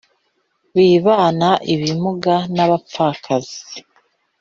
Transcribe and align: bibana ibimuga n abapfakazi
bibana 0.75 1.49
ibimuga 1.73 2.35
n 2.55 2.57
abapfakazi 2.65 3.55